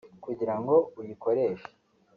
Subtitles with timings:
[0.23, 1.69] Kugira ngo uyikoreshe